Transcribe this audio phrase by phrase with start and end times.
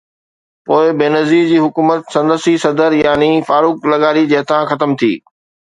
[0.69, 5.15] پوءِ بينظير جي حڪومت سندس ئي صدر يعني فاروق لغاري جي هٿان ختم ٿي.